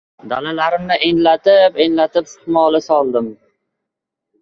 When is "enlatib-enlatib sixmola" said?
1.09-2.85